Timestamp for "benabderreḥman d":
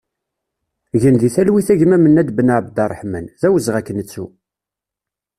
2.37-3.41